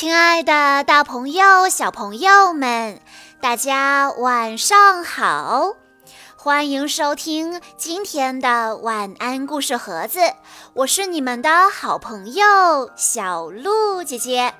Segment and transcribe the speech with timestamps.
[0.00, 2.98] 亲爱的，大朋友、小朋友们，
[3.38, 5.74] 大家晚上好！
[6.38, 10.20] 欢迎收听今天的晚安故事盒子，
[10.72, 14.54] 我是你们的好朋友小鹿姐姐。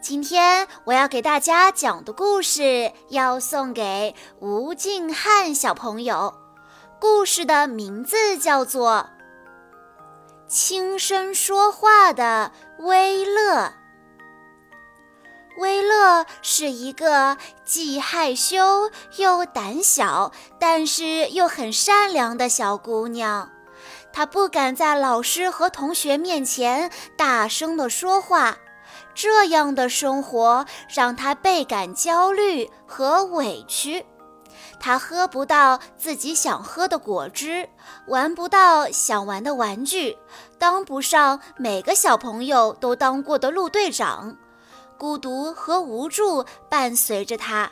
[0.00, 6.32] 今天我要给大家讲的故事要送给吴静汉小朋友，
[6.98, 9.10] 故事的名字叫做
[10.50, 13.64] 《轻声说话的威乐》。
[15.58, 23.50] 威乐是一个既害羞又胆小，但是又很善良的小姑娘。
[24.12, 28.56] 她不敢在老师和同学面前大声地说话，
[29.14, 34.06] 这样的生活让她倍感焦虑和委屈。
[34.78, 37.68] 她喝不到自己想喝的果汁，
[38.06, 40.16] 玩不到想玩的玩具，
[40.56, 44.36] 当不上每个小朋友都当过的路队长。
[44.98, 47.70] 孤独和无助伴随着他，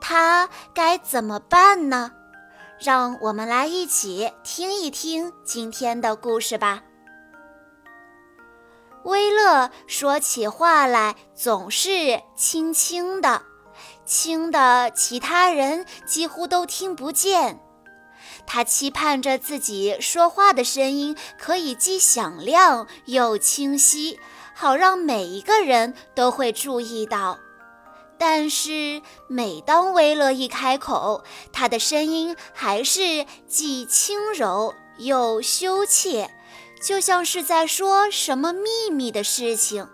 [0.00, 2.12] 他该怎么办呢？
[2.78, 6.82] 让我们来一起听一听今天的故事吧。
[9.04, 13.42] 威乐说起话来总是轻轻的，
[14.06, 17.60] 轻的其他人几乎都听不见。
[18.46, 24.20] 他期盼着自己说话的声音可以既响亮又清晰。
[24.54, 27.38] 好让每一个人都会注意到，
[28.16, 36.30] 但是每当威勒一开口，他的声音还是既轻柔又羞怯，
[36.80, 39.88] 就像是在说什么秘密的事情。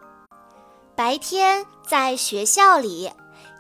[0.95, 3.11] 白天在学校里，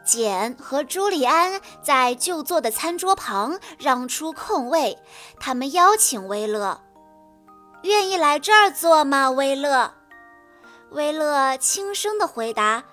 [0.05, 4.99] 简和朱利安在就坐的餐桌旁让出空位，
[5.39, 6.83] 他们邀请威勒
[7.85, 9.95] ：“愿意来这儿坐吗，威勒？”
[10.91, 12.85] 威勒轻声地回答：“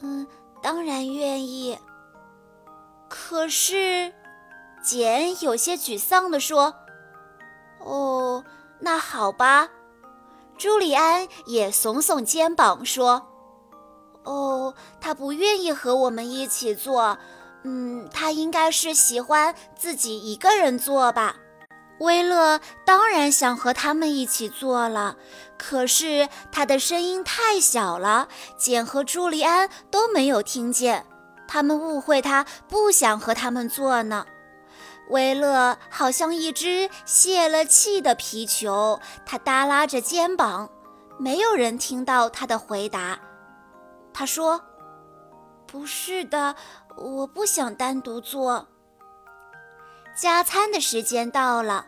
[0.00, 0.26] 嗯，
[0.62, 1.78] 当然愿意。”
[3.08, 4.12] 可是，
[4.82, 6.74] 简有些沮丧地说
[7.80, 8.44] ：“哦，
[8.80, 9.70] 那好吧。”
[10.56, 13.26] 朱利安也耸耸肩膀说
[14.24, 17.18] ：“哦，他不愿意和我们一起做。
[17.62, 21.36] 嗯，他应该是喜欢自己一个人做吧。”
[22.00, 25.16] 威勒当然想和他们一起做了，
[25.56, 31.06] 可是他的声音太小了，简和朱利安都没有听见。
[31.46, 34.26] 他们误会他不想和他们做呢。
[35.10, 40.70] 威勒好像一只泄了气的皮球，他耷拉着肩膀，
[41.18, 43.20] 没有人听到他的回答。
[44.12, 44.60] 他说
[45.66, 46.56] ：“不是的，
[46.96, 48.66] 我不想单独做。”
[50.14, 51.86] 加餐的时间到了，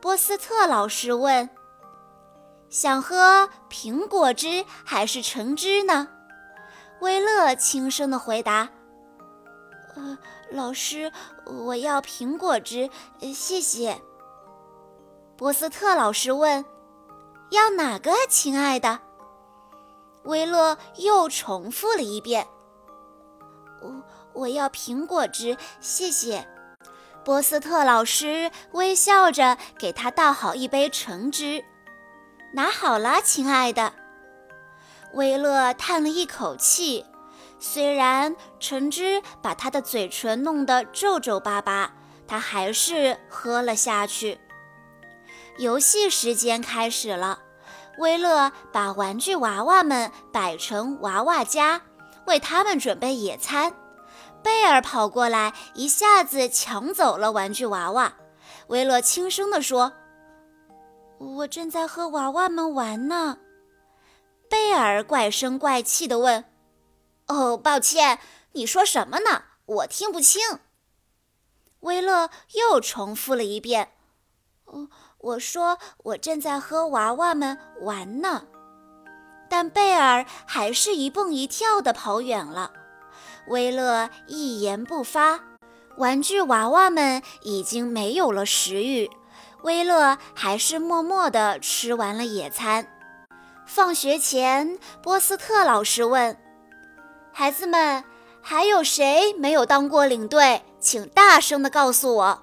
[0.00, 1.48] 波斯特老师问
[2.68, 6.08] ：“想喝苹果汁还是橙汁呢？”
[7.00, 8.68] 威勒轻声地回答
[9.94, 10.18] ：“呃，
[10.50, 11.12] 老师，
[11.46, 12.90] 我要苹果汁，
[13.32, 14.00] 谢谢。”
[15.38, 16.64] 波斯特老师问
[17.50, 18.98] ：“要哪个，亲爱的？”
[20.24, 22.46] 威勒又重复了一遍
[23.80, 24.02] ：“我
[24.34, 26.46] 我要苹果汁，谢谢。”
[27.24, 31.64] 波斯特老师微笑着给他倒好一杯橙汁，
[32.54, 33.92] 拿好了，亲爱的。
[35.12, 37.04] 威勒叹了一口气，
[37.58, 41.92] 虽然橙汁把他的嘴唇弄得皱皱巴巴，
[42.26, 44.40] 他还是喝了下去。
[45.58, 47.40] 游戏时间开始了，
[47.98, 51.82] 威勒把玩具娃娃们摆成娃娃家，
[52.26, 53.74] 为他们准备野餐。
[54.42, 58.14] 贝尔跑过来，一下子抢走了玩具娃娃。
[58.68, 59.92] 威勒轻声地说
[61.18, 63.38] ：“我正在和娃娃们玩呢。”
[64.48, 66.44] 贝尔怪声怪气地问
[67.28, 68.18] ：“哦，抱歉，
[68.52, 69.42] 你说什么呢？
[69.66, 70.60] 我听不清。”
[71.80, 73.92] 威勒又重复了一遍
[74.66, 78.44] ：“哦，我说我正在和娃娃们玩呢。”
[79.48, 82.72] 但贝尔还是一蹦一跳地跑远了。
[83.50, 85.40] 威勒一言不发，
[85.96, 89.10] 玩具娃娃们已经没有了食欲。
[89.62, 92.86] 威勒还是默默地吃完了野餐。
[93.66, 96.36] 放学前，波斯特老师问
[97.34, 98.04] ：“孩子们，
[98.40, 100.62] 还有谁没有当过领队？
[100.78, 102.42] 请大声地告诉我。”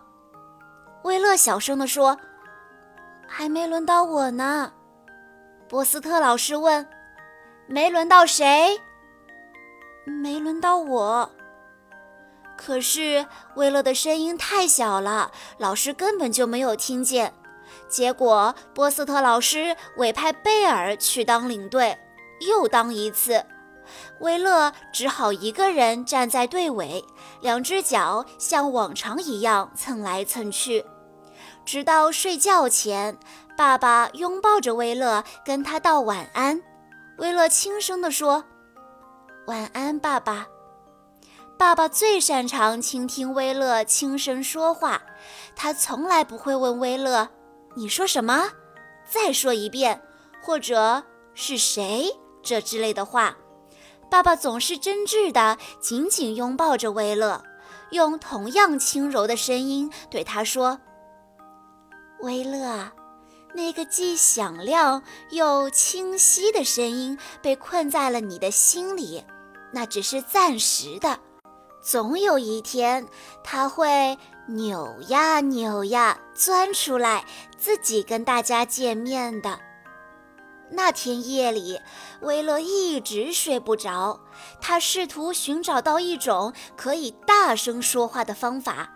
[1.03, 2.17] 威勒小声地说
[3.25, 4.73] ：“还没轮到我呢。”
[5.69, 6.85] 波斯特老师问
[7.65, 8.79] ：“没轮到谁？”
[10.07, 11.31] 没轮到我。
[12.55, 13.25] 可是
[13.55, 17.33] 威勒的声音太小了，老师根本就没有听见。
[17.87, 21.97] 结果波斯特老师委派贝尔去当领队，
[22.47, 23.45] 又当一次。
[24.19, 27.05] 威乐只好一个人站在队尾，
[27.41, 30.83] 两只脚像往常一样蹭来蹭去，
[31.63, 33.17] 直到睡觉前，
[33.55, 36.61] 爸爸拥抱着威乐，跟他道晚安。
[37.17, 38.43] 威乐轻声地说
[39.47, 40.47] ：“晚安，爸爸。”
[41.57, 45.01] 爸爸最擅长倾听威乐轻声说话，
[45.55, 47.27] 他从来不会问威乐
[47.75, 48.51] ：“你说什么？
[49.09, 50.01] 再说一遍。”
[50.39, 51.03] 或者
[51.33, 52.09] 是谁
[52.41, 53.35] 这之类的话。
[54.09, 57.43] 爸爸总是真挚地紧紧拥抱着威乐，
[57.89, 60.79] 用同样轻柔的声音对他说
[62.21, 62.91] ：“威乐，
[63.55, 69.25] 那个既响亮又清晰的声音被困在了你的心里，
[69.71, 71.19] 那只是暂时的。
[71.81, 73.07] 总有一天，
[73.43, 74.17] 它会
[74.47, 77.25] 扭呀扭呀钻出来，
[77.57, 79.59] 自己跟大家见面的。”
[80.69, 81.79] 那天夜里，
[82.19, 84.19] 威勒一直睡不着。
[84.59, 88.89] 他试图寻找到一种可以大声说话的方法。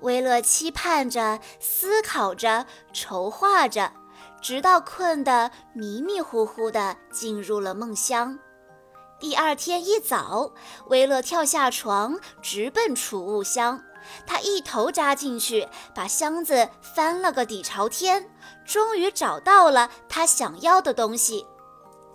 [0.00, 3.90] 威勒期盼着、思考着、筹划着，
[4.42, 8.38] 直到困得迷迷糊糊地进入了梦乡。
[9.20, 10.52] 第二天一早，
[10.86, 13.82] 威勒跳下床，直奔储物箱。
[14.26, 18.30] 他一头扎进去，把箱子翻了个底朝天，
[18.64, 21.44] 终于找到了他想要的东西。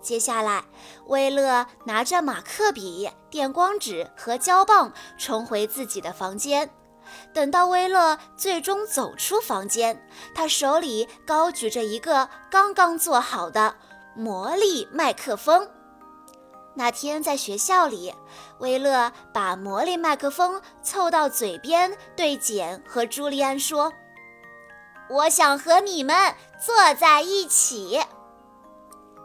[0.01, 0.63] 接下来，
[1.07, 6.69] 威勒拿着马克笔、电光纸和胶棒冲回自己的房间。
[7.33, 13.75] 等到威勒最终走出房间，他手里高举着一个刚刚做好的
[14.15, 15.69] 魔力麦克风。
[16.75, 18.13] 那天在学校里，
[18.57, 23.93] 威勒把魔力麦克风凑到嘴边，对简和朱利安说
[25.09, 28.01] ：“我想和你们坐在一起。”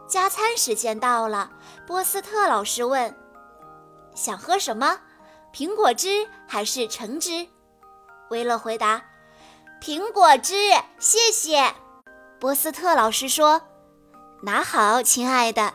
[0.07, 1.51] 加餐时间到了，
[1.87, 3.15] 波斯特老师问
[4.13, 4.99] ：“想喝什么？
[5.51, 7.47] 苹果汁还是橙汁？”
[8.29, 9.01] 威勒回答
[9.81, 10.53] ：“苹果汁，
[10.99, 11.73] 谢谢。”
[12.39, 13.61] 波斯特老师说
[14.43, 15.73] ：“拿好，亲爱的。”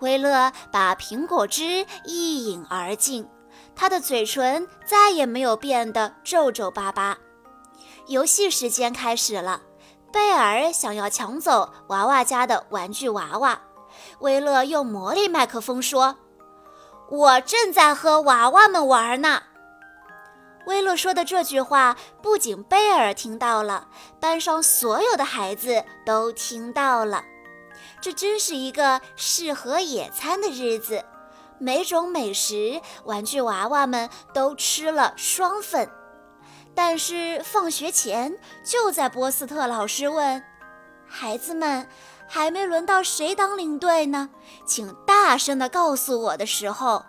[0.00, 3.28] 威勒把苹果汁一饮而尽，
[3.74, 7.18] 他的嘴唇再也没有变得皱皱巴巴。
[8.06, 9.62] 游戏时间开始了，
[10.12, 13.60] 贝尔想要抢走娃娃家的玩具娃娃。
[14.20, 16.16] 威勒用魔力麦克风说
[17.10, 19.42] ：“我正在和娃娃们玩呢。”
[20.66, 23.88] 威勒说的这句话不仅贝尔听到了，
[24.20, 27.24] 班上所有的孩子都听到了。
[28.00, 31.04] 这真是一个适合野餐的日子，
[31.58, 35.90] 每种美食，玩具娃娃们都吃了双份。
[36.74, 40.42] 但是放学前，就在波斯特老师问
[41.06, 41.86] ：“孩子们，
[42.26, 44.30] 还没轮到谁当领队呢？
[44.64, 47.04] 请大声地告诉我”的时候，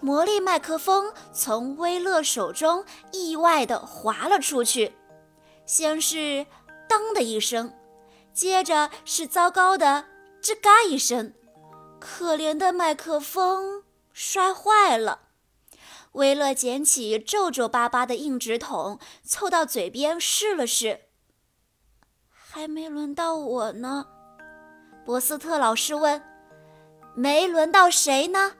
[0.00, 4.94] 魔力麦克风从威勒手中意外地滑了出去。
[5.66, 6.46] 先是
[6.88, 7.72] “当”的一声，
[8.32, 10.04] 接着是糟糕的。
[10.40, 11.34] 吱嘎一声，
[12.00, 13.82] 可怜的麦克风
[14.12, 15.20] 摔坏了。
[16.12, 21.02] 威勒捡起皱皱巴巴的硬纸筒，凑到嘴边试了试。
[22.30, 24.06] 还没轮到我呢，
[25.04, 26.22] 博斯特老师问。
[27.14, 28.54] 没轮到谁呢？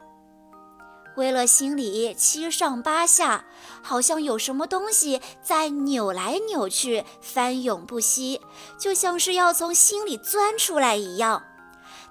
[1.16, 3.46] 威勒心里七上八下，
[3.82, 8.40] 好像有什么东西在扭来扭去，翻涌不息，
[8.78, 11.44] 就像是要从心里钻出来一样。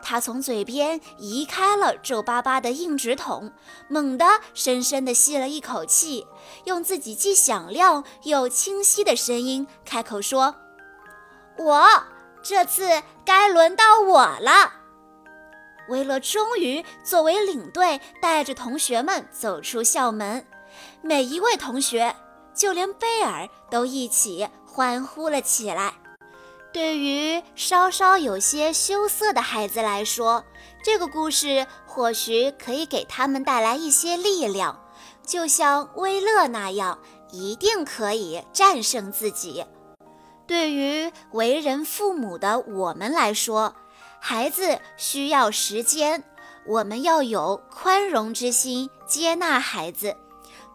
[0.09, 3.51] 他从嘴边移开了皱巴巴的硬纸筒，
[3.89, 6.25] 猛地深深地吸了一口气，
[6.63, 10.55] 用自己既响亮又清晰的声音开口说
[11.59, 11.85] ：“我
[12.41, 14.75] 这次该轮到我了。”
[15.91, 20.47] 威勒终于作为领队，带着同学们走出校门，
[21.01, 22.15] 每一位同学，
[22.55, 25.95] 就连贝尔都一起欢呼了起来。
[26.73, 30.43] 对于稍稍有些羞涩的孩子来说，
[30.83, 34.79] 这个故事或许可以给他们带来一些力量，
[35.25, 36.99] 就像威勒那样，
[37.31, 39.65] 一定可以战胜自己。
[40.45, 43.75] 对于为人父母的我们来说，
[44.19, 46.23] 孩子需要时间，
[46.65, 50.15] 我们要有宽容之心，接纳孩子，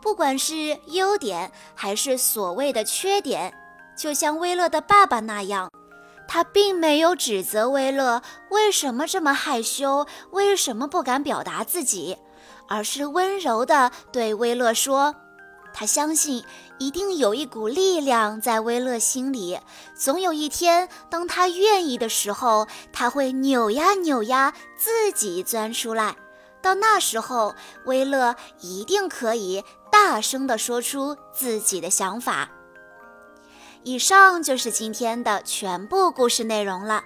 [0.01, 3.55] 不管是优点还是所谓的缺点，
[3.97, 5.71] 就像威勒的爸爸那样。
[6.33, 12.17] 他并没有指责威勒为什么这么害羞，为什么不敢表达自己，
[12.67, 15.15] 而是温柔地对威勒说
[15.75, 16.43] ：“他相信
[16.79, 19.61] 一定有一股力量在威勒心里，
[19.95, 26.17] 总有一天，当他愿意的时候，他会扭呀扭呀，自己钻出来。
[26.63, 32.49] 到那时候，威乐一定可以大声地说出自己的想法。
[33.85, 37.03] 以上就是今天的全部故事内容了。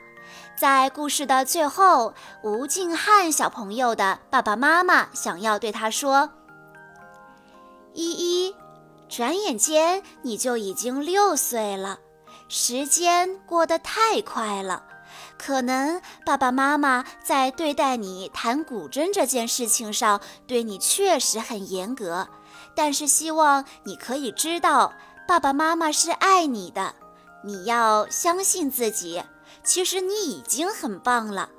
[0.56, 6.30] 在故事的最后，吴静汉小朋友的爸爸妈妈想要对他说
[7.92, 8.54] ：“依依，
[9.08, 11.98] 转眼间你就已经六岁了，
[12.48, 14.84] 时间过得太快了。
[15.38, 22.28] 可能爸爸妈妈在对待你弹古筝这件事情上对你确实很严格，
[22.74, 24.92] 但是希望你可以知道。”
[25.26, 26.94] 爸爸妈妈是爱你的，
[27.42, 29.22] 你要相信自己。
[29.64, 31.50] 其实你已经很棒了，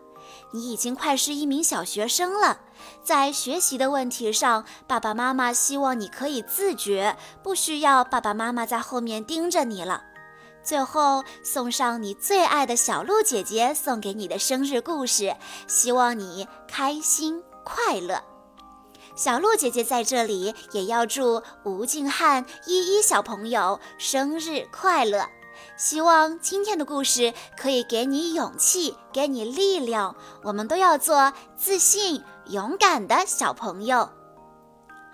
[0.52, 2.60] 你已经快是一名小学生了。
[3.04, 10.02] 在学习的问题上，爸爸妈妈希望你可以自觉，不需要爸爸妈妈在后面盯着你了。
[10.64, 15.36] 最后送上你最爱的小鹿姐姐送给你的生日故事，
[15.68, 18.24] 希望你开心快乐。
[19.18, 25.28] 小鹿姐姐在这里也要祝吴静汉依依小朋友生日快乐！
[25.76, 30.16] 希望今天的故事可以给你勇气，给你力量。
[30.44, 34.08] 我们都要做自信、勇敢的小朋友。